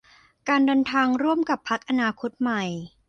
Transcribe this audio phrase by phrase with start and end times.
[0.49, 2.63] การเดินทางร่วมกับพรรคอนาคตใหม่